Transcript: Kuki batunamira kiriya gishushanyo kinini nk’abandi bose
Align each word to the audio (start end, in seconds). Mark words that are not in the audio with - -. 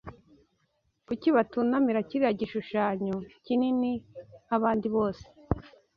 Kuki 1.05 1.27
batunamira 1.35 1.99
kiriya 2.09 2.31
gishushanyo 2.39 3.15
kinini 3.45 3.91
nk’abandi 4.45 4.87
bose 4.95 5.25